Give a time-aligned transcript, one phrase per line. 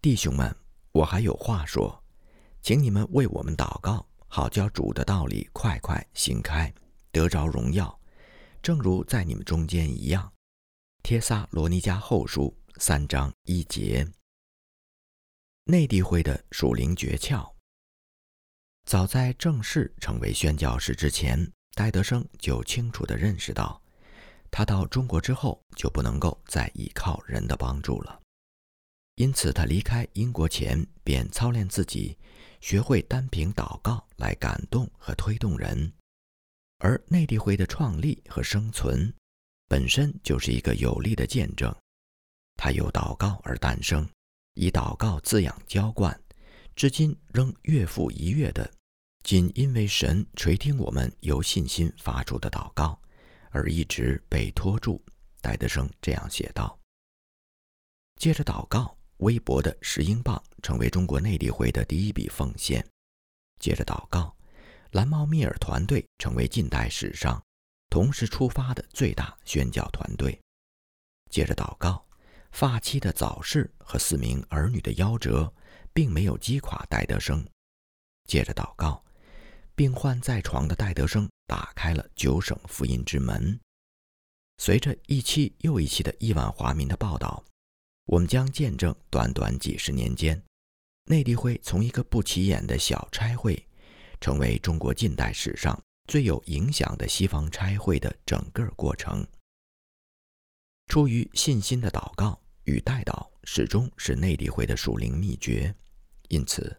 [0.00, 0.54] 弟兄们，
[0.92, 2.04] 我还有话说，
[2.62, 6.72] 请你们为我们祷告，好叫主的道理快快行开，
[7.10, 7.98] 得着荣耀，
[8.62, 10.32] 正如在你们中间一样。
[11.02, 14.06] 帖撒罗尼迦后书三章一节。
[15.64, 17.52] 内地会的属灵诀窍。
[18.84, 21.44] 早在正式成为宣教士之前，
[21.74, 23.82] 戴德生就清楚地认识到，
[24.48, 28.20] 他到中国之后就不能够再依靠人的帮助了。
[29.18, 32.16] 因此，他离开英国前便操练自己，
[32.60, 35.92] 学会单凭祷告来感动和推动人。
[36.78, 39.12] 而内地会的创立和生存，
[39.66, 41.74] 本身就是一个有力的见证。
[42.56, 44.08] 它由祷告而诞生，
[44.54, 46.16] 以祷告滋养浇灌，
[46.76, 48.70] 至今仍月复一月的。
[49.24, 52.96] 仅因为神垂听我们由信心发出的祷告，
[53.50, 55.04] 而一直被拖住。
[55.40, 56.78] 戴德生这样写道
[58.14, 62.84] ：“接着祷告，微薄的十英镑成为中国内地会的第一笔奉献。
[63.58, 64.34] 接着祷告，
[64.92, 67.42] 蓝猫密尔团队成为近代史上
[67.88, 70.38] 同时出发的最大宣教团队。
[71.30, 72.04] 接着祷告，
[72.52, 75.52] 发妻的早逝和四名儿女的夭折，
[75.92, 77.46] 并没有击垮戴德生。
[78.24, 79.02] 接着祷告。”
[79.78, 83.56] 病患在床的戴德生打开了九省福音之门。
[84.56, 87.44] 随着一期又一期的亿万华民的报道，
[88.08, 90.42] 我们将见证短短几十年间，
[91.04, 93.62] 内地会从一个不起眼的小差会，
[94.18, 99.26] 成为中国近代史上最有影响的西方差会的整个过程。
[100.86, 105.74] 出于信心的祷告与代祷，始终是内地会的属灵秘诀，
[106.28, 106.74] 因此。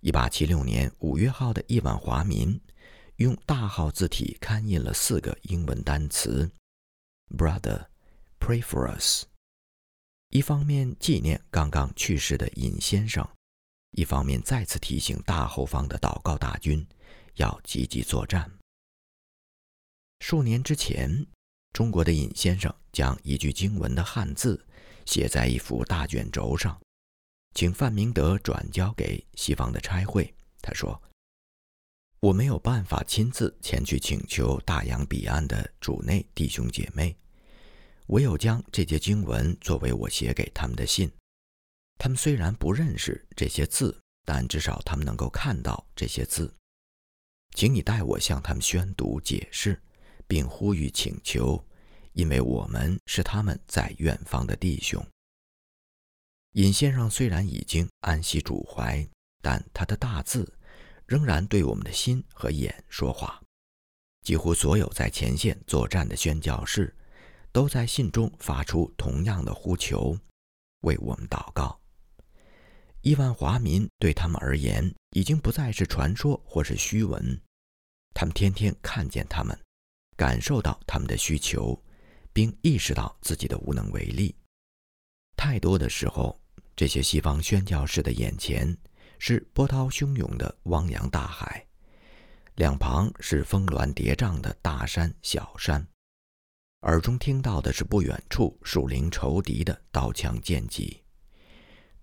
[0.00, 2.60] 一八七六年五月号的亿万华民，
[3.16, 6.48] 用大号字体刊印了四个英文单词
[7.36, 7.86] ：“Brother,
[8.38, 9.24] pray for us。”
[10.32, 13.22] 一方面纪念刚刚去世的尹先生，
[13.90, 16.86] 一方面再次提醒大后方的祷告大军
[17.34, 18.50] 要积极作战。
[20.20, 21.26] 数年之前，
[21.74, 24.64] 中国的尹先生将一句经文的汉字
[25.04, 26.80] 写在一幅大卷轴上。
[27.54, 30.34] 请范明德转交给西方的差会。
[30.62, 31.02] 他说
[32.20, 37.14] ：“我没有办法亲自前去请求大洋彼岸的主内弟兄姐妹，
[38.08, 41.10] 唯有将这些经文作为我写给他们的信。
[41.98, 46.52] 他们虽然不认识这些字，但至少他们能够看到这些字。
[47.54, 49.80] 请你代我向他们宣读、解释，
[50.26, 51.62] 并呼吁请求，
[52.12, 55.04] 因为我们是他们在远方的弟兄。”
[56.52, 59.06] 尹先生虽然已经安息主怀，
[59.40, 60.52] 但他的大字
[61.06, 63.40] 仍然对我们的心和眼说话。
[64.22, 66.94] 几乎所有在前线作战的宣教士，
[67.52, 70.18] 都在信中发出同样的呼求，
[70.80, 71.78] 为我们祷告。
[73.02, 77.40] 亿万华民对他们而言，已经不再是传说或是虚文。
[78.14, 79.58] 他们天天看见他们，
[80.16, 81.80] 感受到他们的需求，
[82.32, 84.34] 并意识到自己的无能为力。
[85.36, 86.36] 太多的时候。
[86.74, 88.76] 这些西方宣教士的眼前
[89.18, 91.64] 是波涛汹涌的汪洋大海，
[92.54, 95.86] 两旁是峰峦叠嶂的大山小山，
[96.82, 101.00] 耳中听到的是不远处树林仇敌的刀枪剑戟。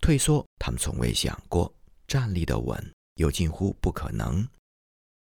[0.00, 1.70] 退缩，他们从未想过；
[2.06, 4.46] 站立的稳，又近乎不可能。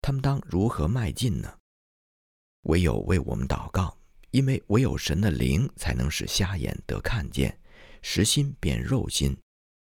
[0.01, 1.57] 他们当如何迈进呢？
[2.63, 3.97] 唯有为我们祷告，
[4.31, 7.57] 因为唯有神的灵才能使瞎眼得看见。
[8.01, 9.35] 实心变肉心，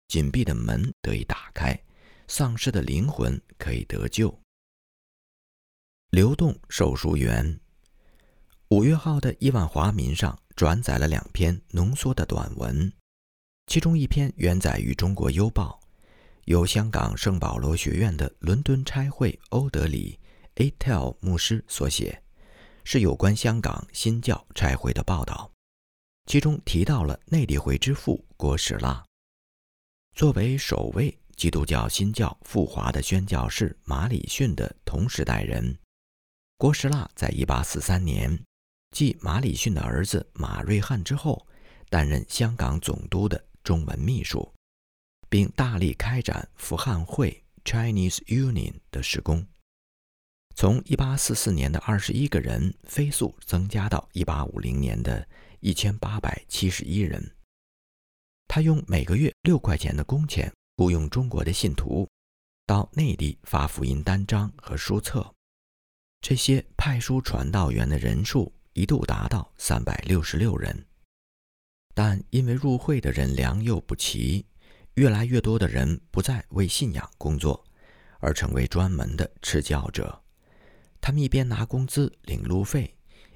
[0.10, 1.82] 紧闭的门得以打开，
[2.28, 4.38] 丧失的灵魂可以得救。
[6.10, 7.61] 流动手术员，
[8.72, 12.90] 五月号的亿万华民上转载了两篇浓缩的短文，
[13.68, 15.78] 其中一篇原载于《中国邮报》，
[16.46, 20.18] 由香港圣保罗学院的伦敦差会欧德里
[20.56, 22.24] （A.Tel） 牧师所写，
[22.86, 25.52] 是有关香港新教差会的报道。
[26.28, 29.04] 其中提到了内地会之父郭士腊，
[30.16, 35.78] 作为首位基督教新教复华的宣教士马里逊的同时代人，
[36.56, 38.42] 郭士腊在1843年
[38.92, 41.48] 继马里逊的儿子马瑞汉之后，
[41.90, 44.54] 担任香港总督的中文秘书，
[45.30, 49.48] 并大力开展福汉会 （Chinese Union） 的施工，
[50.56, 55.28] 从1844年的21个人飞速增加到1850年的。
[55.64, 57.36] 一千八百七十一人，
[58.48, 62.10] 他用每个月六块钱的工钱雇佣中国的信徒
[62.66, 65.36] 到内地发福音单张和书册。
[66.20, 70.86] 这些派书传道员的人数一度达到三百六十六人，
[71.94, 74.46] 但因为入会的人良莠不齐，
[74.94, 77.64] 越来越多的人不再为信仰工作，
[78.20, 80.22] 而成为专门的赤教者。
[81.02, 82.96] 他们一边拿工资领路费，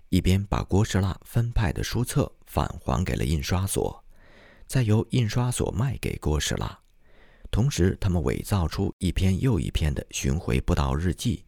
[0.09, 4.03] 一边把郭士拉分派的书册返还给了印刷所，
[4.65, 6.79] 再由印刷所卖给郭士拉。
[7.51, 11.44] 同时，他们伪造出一篇又一篇的巡回布道日记，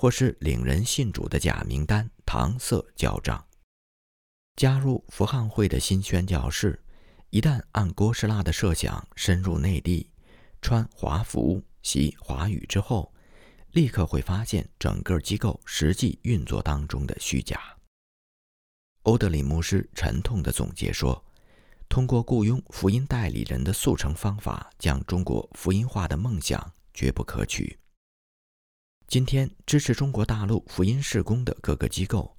[0.00, 3.44] 或是领人信主的假名单，搪塞交账。
[4.56, 6.82] 加入福汉会的新宣教士，
[7.28, 10.08] 一旦按郭士拉的设想深入内地，
[10.62, 13.12] 穿华服、习华语之后，
[13.72, 17.60] 立刻会发现整个机构实际运作当中的虚假。
[19.02, 21.22] 欧德里牧师沉痛地总结说。
[21.90, 27.78] 通过雇佣福音代理人的速成方法，将中国福音化的梦想绝不可取。
[29.10, 32.32] 今天支持中国大陆福音事工的各个机构，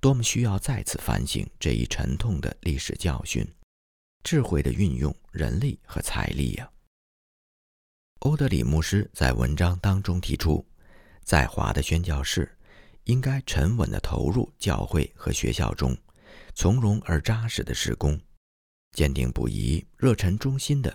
[0.00, 3.46] 多么需要再次反省这一沉痛的历史教训，
[4.24, 6.68] 智慧的运用人力和财力呀！
[8.22, 10.66] 欧德里牧师在文章当中提出，
[11.22, 12.58] 在华的宣教士
[13.04, 15.96] 应该沉稳地投入教会和学校中，
[16.56, 18.20] 从容而扎实的施工。
[18.96, 20.92] 坚定不移、热忱忠心地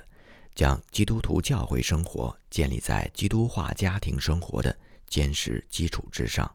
[0.53, 4.77] 将基督徒教会生活建立在基督化家庭生活的
[5.11, 6.49] 坚实基础之上，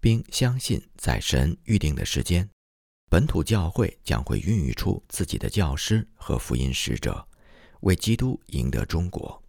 [0.00, 2.48] 并相信在神预定的时间，
[3.10, 7.26] 本土教会将会孕育出自己的教师和福音使者，
[7.80, 9.42] 为基督赢得中国。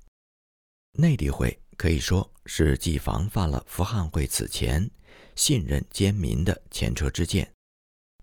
[0.93, 4.89] 内地会可以说是既防范了福汉会此前
[5.35, 7.49] 信任奸民的前车之鉴。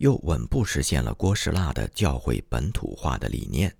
[0.00, 3.76] 又稳步实现了郭士腊的教会本土化的理念。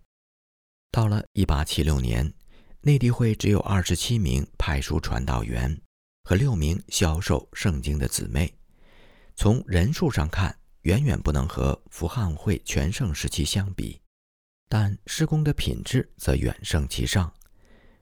[0.91, 2.35] 到了1876年，
[2.81, 5.81] 内地会只有27名派书传道员
[6.29, 8.53] 和6名销售圣经的姊妹，
[9.35, 13.99] 从人数上看，远远不能和福汉会全盛时期相比，
[14.69, 17.33] 但施工的品质则远胜其上。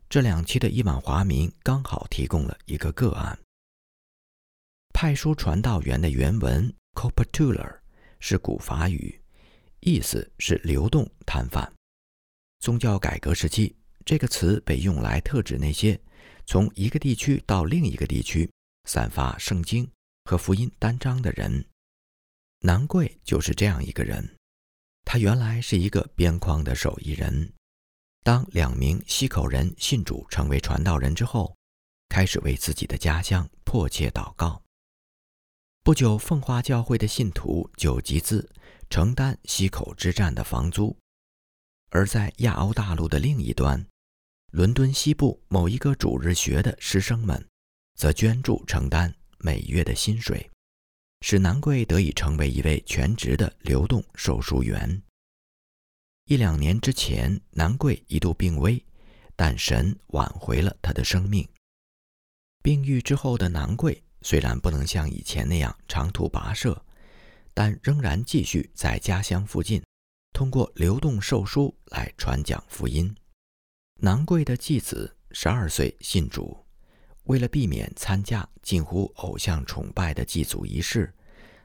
[0.08, 3.38] 这两期的伊万华民刚好提供了一个个案。
[4.93, 7.79] 派书传道员的原文 “copatular”。
[8.19, 9.22] 是古法语，
[9.79, 11.72] 意思是流动摊贩。
[12.58, 15.96] 宗教改革时期，这个词被用来特指那些
[16.46, 18.50] 从一个地区到另一个地区
[18.84, 19.88] 散发圣经
[20.25, 21.64] 和福音单章的人。
[22.60, 24.37] 南贵就是这样一个人。
[25.04, 27.52] 他原来是一个边框的手艺人。
[28.25, 31.56] 当两名西口人信主成为传道人之后，
[32.08, 34.60] 开始为自己的家乡迫切祷告。
[35.84, 38.50] 不久，奉化教会的信徒就集资
[38.90, 40.96] 承担西口之战的房租，
[41.90, 43.87] 而在亚欧大陆的另一端，
[44.52, 47.46] 伦敦西部某一个主日学的师生们，
[47.94, 50.50] 则捐助承担每月的薪水，
[51.20, 55.02] 使南贵得以成为一位全职的流动售书员。
[56.26, 58.84] 一两年之前，南贵一度病危，
[59.34, 61.48] 但神挽回了他的生命。
[62.62, 64.02] 病愈之后的南贵。
[64.22, 66.84] 虽然不能像以前那样长途跋涉，
[67.54, 69.81] 但仍然继续在家乡附近，
[70.32, 73.14] 通过流动售书来传讲福音。
[73.98, 76.64] 南贵的继子十二岁信主，
[77.25, 81.14] 为了避免参加近乎偶像崇拜的祭祖仪式，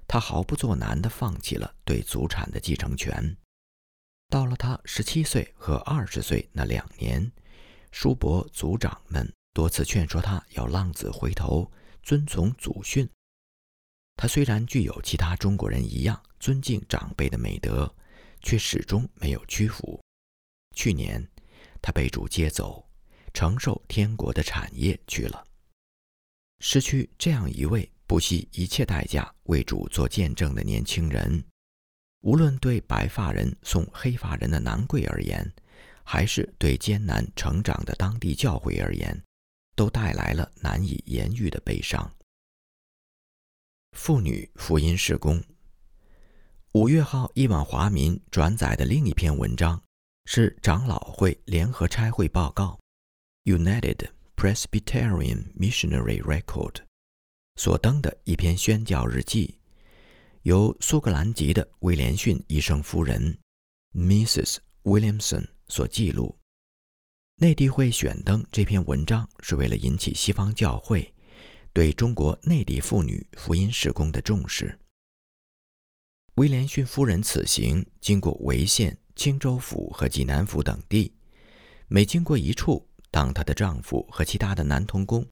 [0.07, 3.35] 他毫不作难地放弃了对祖产的继承权。
[4.29, 7.29] 到了他十七岁和二十岁那两年，
[7.91, 11.71] 叔伯族长们多次劝说他要浪子回头。
[12.03, 13.07] 遵从祖训，
[14.15, 17.93] 他虽然具有其他中国人一样尊敬长辈的美德，
[18.41, 20.01] 却始终没有屈服。
[20.75, 21.29] 去年，
[21.81, 22.87] 他被主接走，
[23.33, 25.43] 承受天国的产业去了。
[26.59, 31.43] 失去这样一位不惜一切代价为主做见证的年轻人，
[32.21, 35.51] 无论对白发人送黑发人的南贵而言，
[36.03, 39.19] 还是对艰难成长的当地教会而言，
[39.75, 42.13] 都带来了难以言喻的悲伤。
[43.97, 45.43] 妇女福音事工。
[46.73, 49.83] 五月号亿万华民转载的另一篇文章
[50.25, 52.79] 是长老会联合差会报告
[53.43, 56.83] （United Presbyterian Missionary Record）
[57.55, 59.59] 所登的一篇宣教日记，
[60.43, 63.37] 由苏格兰籍的威廉逊医生夫人
[63.93, 64.57] （Mrs.
[64.83, 66.37] Williamson） 所记录。
[67.37, 71.13] 内地会选登这篇文章，是为了引起西方教会
[71.73, 74.79] 对中国内地妇女福音事工的重视。
[76.35, 81.13] 威廉逊夫人此行经过潍县、青州府和济南府等地，
[81.87, 85.27] 每经过一处，当她的丈夫和其他的男童工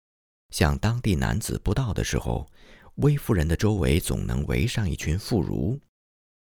[0.51, 2.47] 向当地男子布道的时候，
[2.95, 5.79] 威夫人的周围总能围上一群妇孺，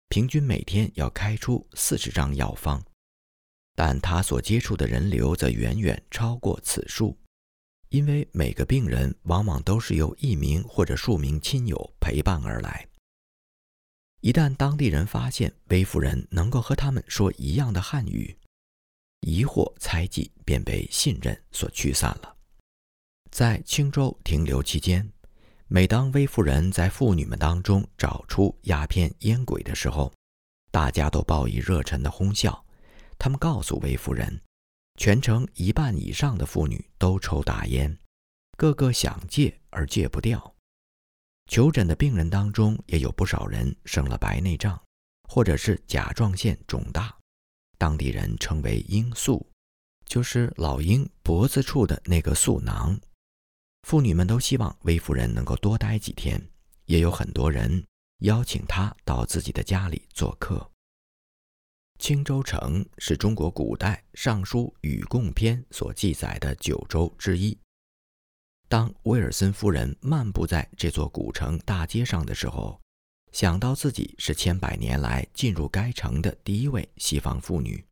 [0.10, 2.84] 平均每天要开出四十张药方。
[3.76, 7.18] 但他所接触的人流则远远超过此数，
[7.88, 12.89] 因为每个病人往往都是由一名或者数名亲友陪伴而来。
[14.22, 18.38] 一旦当地人发现威夫人能够和他们说一样的汉语，
[19.22, 22.36] 疑惑猜忌便被信任所驱散了。
[23.32, 25.10] 在青州停留期间，
[25.68, 30.12] 每当威夫人在妇女们当中找出鸦片烟鬼的时候，
[30.70, 32.66] 大家都报以热忱的哄笑。
[33.18, 34.42] 他们告诉魏夫人，
[34.98, 37.98] 全城一半以上的妇女都抽大烟，
[38.58, 40.56] 个个想戒而戒不掉。
[41.50, 44.80] 求诊的病人当中也有不少人生了白内障，
[45.28, 47.12] 或者是甲状腺肿大，
[47.76, 49.44] 当地人称为鹰宿，
[50.06, 52.96] 就是老鹰脖子处的那个宿囊。
[53.82, 56.40] 妇女们都希望魏夫人能够多待几天，
[56.86, 57.84] 也有很多人
[58.20, 60.70] 邀请她到自己的家里做客。
[61.98, 67.58] 青州城是中国古代《尚书·禹贡篇》所记载的九州之一。
[68.70, 72.80] 当威尔森夫人漫步在这座古城大街上的时候，
[73.32, 77.84] 想到自己是千百年来进入该城的第一位西方妇女，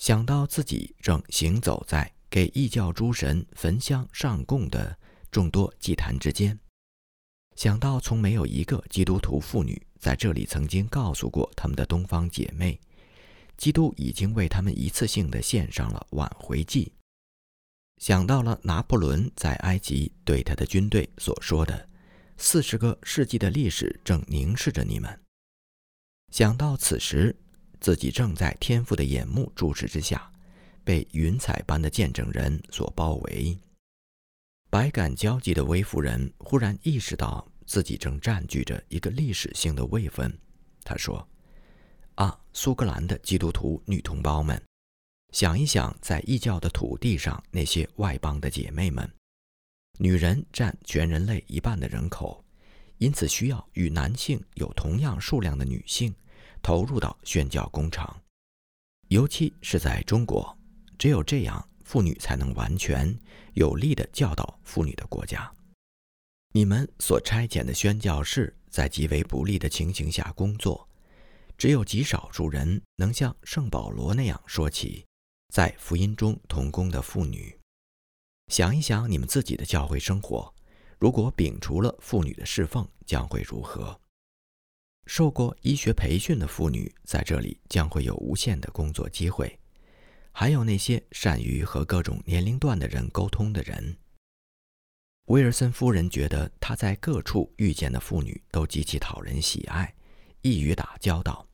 [0.00, 4.98] 想到自己正行走在给异教诸神焚香上供的
[5.30, 6.58] 众多祭坛之间，
[7.54, 12.80] 想到从没有一个基督徒妇女在这里曾经告诉过他们的东方姐妹。
[13.56, 16.92] 基督已经为他们一次性的献上了挽回祭。
[17.98, 21.88] 想到了拿破仑在埃及对他的军队所说的
[22.36, 25.20] “四十个世纪的历史正凝视着你们”，
[26.32, 27.34] 想到此时
[27.80, 30.30] 自己正在天父的眼目注视之下，
[30.82, 33.58] 被云彩般的见证人所包围，
[34.68, 40.36] 百感交集的威夫人忽然意识到自己正占据着一个历史性的位分。
[40.82, 41.26] 他说。
[42.16, 44.62] 啊，苏格兰的基督徒女同胞们，
[45.34, 49.12] 想一想，在异教的土地上那些外邦的姐妹们，
[49.98, 52.44] 女人占全人类一半的人口，
[52.98, 56.14] 因此需要与男性有同样数量的女性
[56.62, 58.22] 投入到宣教工厂，
[59.08, 60.56] 尤其是在中国，
[60.96, 63.12] 只有这样，妇女才能完全
[63.54, 65.52] 有力地教导妇女的国家。
[66.52, 70.88] 你们所差遣的宣教士在极为不利的情形下工作。
[71.58, 75.04] 只有极少数人能像圣保罗那样说起
[75.54, 77.56] 在福音中同工的妇女。
[78.48, 80.52] 想一想你们自己的教会生活，
[80.98, 83.96] 如果摒除了妇女的侍奉，将会如何？
[85.06, 89.56] 受过医学培训的妇女在这里将会有无限的工作机会，
[90.32, 93.96] 还有那些善于和各种年龄段的人沟通的人。
[95.26, 99.94] 威尔森夫人觉得她在各处遇见的妇女都极其讨人喜爱。
[100.42, 101.46] 易于打交道。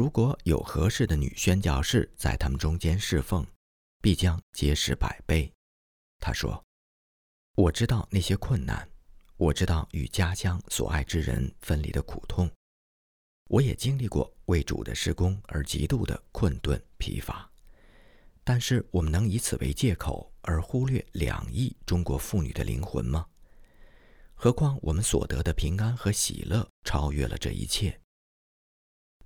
[0.00, 3.46] 如果有合适的女宣教士在他们中间侍奉，
[4.00, 5.52] 必将结实百倍。
[6.18, 6.64] 他说
[7.54, 8.88] ：“我知道那些困难，
[9.36, 12.50] 我知道与家乡所爱之人分离的苦痛，
[13.50, 17.46] 我也经历过为主的施工而极度的困顿疲乏。
[18.42, 23.26] 但是，我们能以此为借口而忽略两亿中国妇女的灵魂吗？
[24.34, 28.00] 何况我们所得的平安和喜乐超越了这一切。”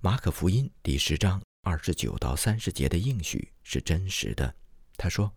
[0.05, 4.53] 马可福音第十章二十九到三十节的应许是真实的。
[4.97, 5.33] 他说：“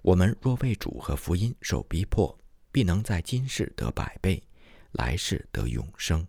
[0.00, 2.38] 我们若为主和福音受逼迫，
[2.70, 4.40] 必能在今世得百倍，
[4.92, 6.24] 来世得永生。”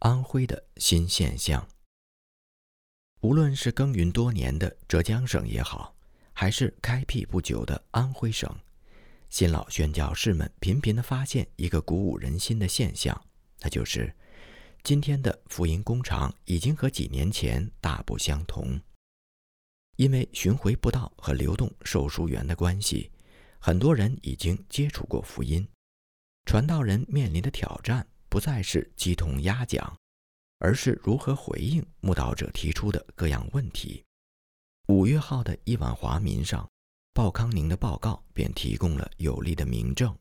[0.00, 1.66] 安徽的新现象，
[3.22, 5.96] 无论是耕耘多年的浙江省也好，
[6.34, 8.54] 还是开辟不久的安徽省，
[9.30, 13.18] 新老宣教士们频频地发现一个鼓舞人心的现象，
[13.60, 14.14] 那就是。
[14.88, 18.80] 今天的福音工厂已经和几年前大不相同，
[19.96, 23.12] 因为巡回布道和流动售书员的关系，
[23.58, 25.68] 很多人已经接触过福音。
[26.46, 29.94] 传道人面临的挑战不再是鸡同鸭讲，
[30.58, 34.02] 而是如何回应慕道者提出的各样问题。
[34.86, 36.66] 五月号的一碗华民上，
[37.12, 40.18] 鲍康宁的报告便提供了有力的明证，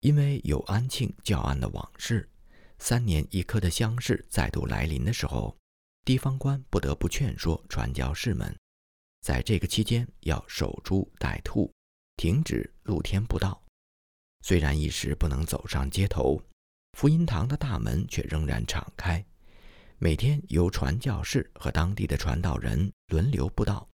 [0.00, 2.28] 因为有安庆教案的往事。
[2.86, 5.56] 三年一科的乡试再度来临的时候，
[6.04, 8.54] 地方官不得不劝说传教士们，
[9.22, 11.72] 在这个期间要守株待兔，
[12.18, 13.58] 停止露天布道。
[14.42, 16.38] 虽然一时不能走上街头，
[16.92, 19.24] 福音堂的大门却仍然敞开，
[19.96, 23.88] 每天由传教士和当地的传道人轮流布道。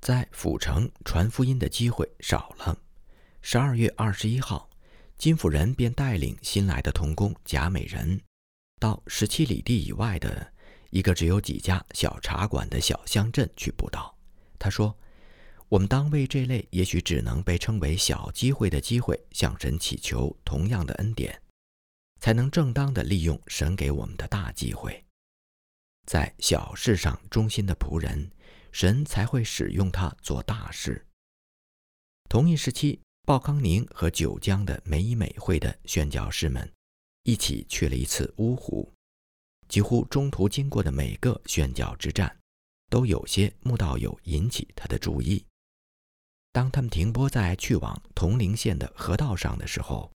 [0.00, 2.76] 在府城传福音的机会少了。
[3.40, 4.68] 十二月二十一号。
[5.16, 8.20] 金夫人便带领新来的童工贾美人，
[8.78, 10.52] 到十七里地以外的
[10.90, 14.14] 一个只有几家小茶馆的小乡镇去布道。
[14.58, 14.96] 他说
[15.68, 21.40] ：“我们当为这类也许只能被称为小机会的机会，向神祈求同样的恩典，
[22.20, 25.04] 才能正当的利用神给我们的大机会。
[26.06, 28.30] 在小事上忠心的仆人，
[28.72, 31.06] 神才会使用他做大事。”
[32.28, 36.70] 同一时期，鲍康宁和九江的美以美会的宣教士们
[37.22, 38.92] 一起去了一次芜湖。
[39.66, 42.36] 几乎中途经过的每个宣教之战，
[42.90, 45.42] 都有些牧道友引起他的注意。
[46.52, 50.12] 当他们停泊在去往铜陵县的河道上的时候，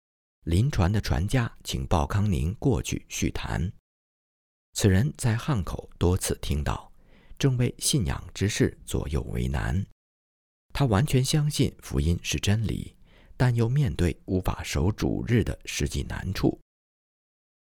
[0.46, 3.72] 临船的船家请鲍康宁过去叙谈。
[4.74, 6.92] 此人在汉口多次听到，
[7.38, 9.86] 正为信仰之事左右为难。
[10.74, 12.95] 他完全相信福音是真理，
[13.38, 16.60] 但又面对无法守主日的实际难处。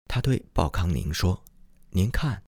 [0.08, 1.42] 他对鲍康宁说。
[1.90, 2.42] 您看，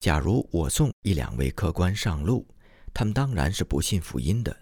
[0.00, 2.44] 假如我送一两位客官上路，
[2.92, 4.56] 他们当然是不信福音的，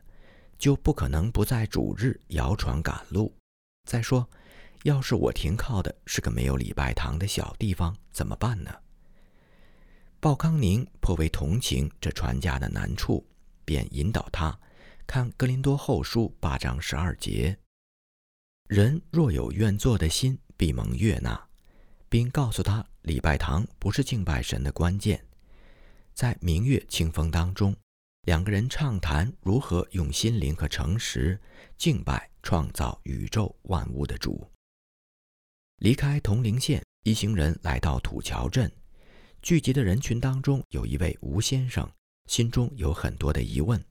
[0.58, 3.34] 就不可能不在主日摇船赶路。
[3.88, 4.28] 再说，
[4.82, 8.70] 要是我停靠的是个没有礼拜堂的小地方，怎么办呢？
[10.20, 13.26] 鲍康宁颇为同情这船家的难处，
[13.64, 14.58] 便引导他
[15.06, 17.56] 看《格林多后书》八章十二节
[18.68, 21.48] ：“人若有愿做的心，必蒙悦纳。”
[22.10, 25.22] 并告诉他，礼拜堂不是敬拜神的关键。
[26.14, 27.76] 在明月清风当中，
[28.22, 31.38] 两个人畅谈如何用心灵和诚实
[31.76, 34.50] 敬拜创造宇宙万物的主。
[35.80, 38.72] 离开铜陵县，一行人来到土桥镇，
[39.42, 41.90] 聚集的人群当中有一位吴先生，
[42.26, 43.82] 心中有很多的疑问，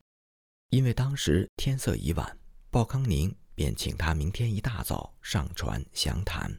[0.72, 2.38] 因为当时天色已晚，
[2.72, 6.56] 鲍康宁便请他明天一大早上船详谈。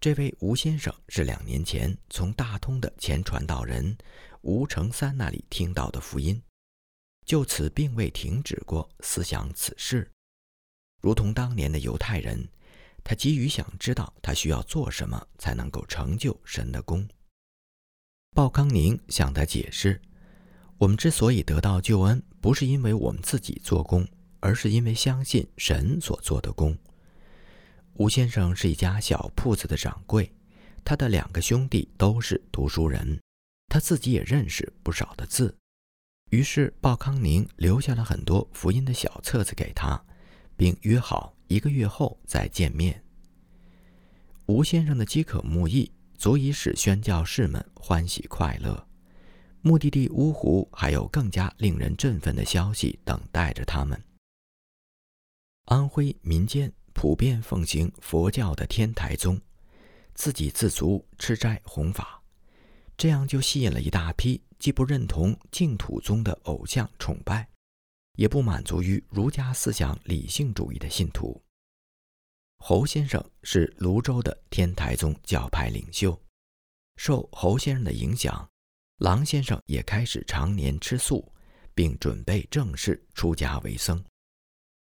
[0.00, 3.94] 这位吴先生是两年前从大通的前传道人
[4.40, 6.40] 吴成三那里听到的福音，
[7.26, 10.10] 就此并未停止过思想此事。
[11.02, 12.48] 如同当年的犹太人，
[13.04, 17.06] 他急于想知道他需要做什么才能够成就神的功。
[18.34, 20.00] 鲍康宁向他解释：
[20.78, 24.08] 我们之所以得到救恩，不是因为我们自己做工，
[24.46, 26.78] 而是因为相信神所做的功。
[27.94, 30.32] 吴先生是一家小铺子的掌柜，
[30.84, 33.20] 他的两个兄弟都是读书人，
[33.66, 35.52] 他自己也认识不少的字。
[36.30, 40.00] 于是鲍康宁留下了很多福音的小册子给他，
[40.56, 43.02] 并约好一个月后再见面。
[44.46, 48.86] 吴先生的饥渴慕义足以使宣教士们欢喜快乐。
[49.60, 54.00] 目的地芜湖还有更加令人振奋的消息等待着他们。
[55.66, 56.72] 安徽民间。
[56.98, 59.38] 普遍奉行佛教的天台宗，
[60.14, 62.22] 自给自足吃斋弘法，
[62.96, 67.46] 这样就吸引了一大批既不认同净土宗的偶像崇拜，
[68.14, 71.38] 也不满足于儒家思想理性主义的信徒。
[72.60, 76.18] 侯先生是泸州的天台宗教派领袖，
[76.96, 78.48] 受侯先生的影响，
[79.00, 81.30] 郎先生也开始常年吃素，
[81.74, 84.02] 并准备正式出家为僧。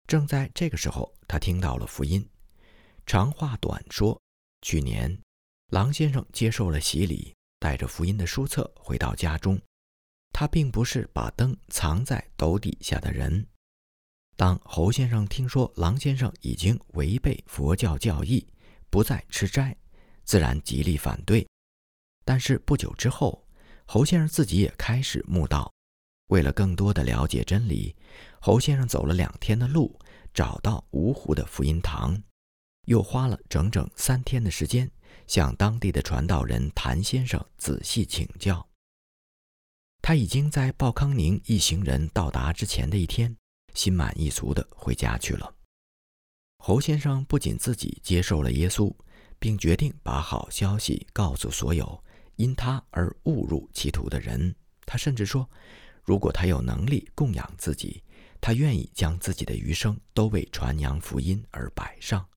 [0.10, 2.28] 正在这个时候，他听到了福音。
[3.06, 4.20] 长话短说，
[4.64, 5.16] 去年，
[5.70, 9.62] 郎先生接受了洗礼，带着福音的书册回到家中。
[10.34, 13.46] 他并不是把灯藏在斗底下的人。
[14.36, 18.44] 当侯先生听说郎先生已经违背佛教教义，
[18.90, 19.78] 不再吃斋，
[20.24, 21.48] 自然极力反对。
[22.26, 23.46] 但是不久之后，
[23.86, 25.72] 侯先生自己也开始悟道。
[26.30, 27.96] 为了更多的了解真理，
[28.42, 30.00] 侯先生走了两天的路，
[30.34, 32.22] 找到芜湖的福音堂，
[32.86, 34.90] 又花了整整三天的时间，
[35.28, 38.66] 向当地的传道人谭先生仔细请教。
[40.02, 43.36] 他已经在鲍康宁一行人到达之前的一天，
[43.74, 45.54] 心满意足地回家去了。
[46.60, 48.94] 侯先生不仅自己接受了耶稣，
[49.38, 52.02] 并决定把好消息告诉所有
[52.38, 54.56] 因他而误入歧途的人。
[54.86, 55.48] 他甚至说。
[56.06, 58.02] 如果他有能力供养自己，
[58.42, 62.28] 他愿意将自己的余生都为传扬福音而摆上。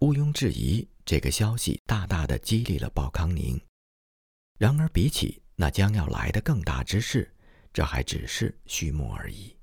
[0.00, 3.60] 毋庸置疑，这个消息大大的激励了鲍康宁。
[4.58, 7.34] 然而，比起那将要来的更大之事，
[7.72, 9.56] 这还只是序幕而已。